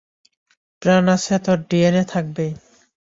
[0.81, 2.51] প্রাণ আছে তো ডিএনএ থাকবেই!